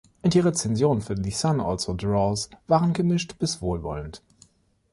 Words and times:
Die 0.25 0.39
Rezensionen 0.39 1.01
für 1.03 1.15
"The 1.15 1.29
Son 1.29 1.61
Also 1.61 1.93
Draws" 1.93 2.49
waren 2.65 2.93
gemischt 2.93 3.37
bis 3.37 3.61
wohlwollend. 3.61 4.23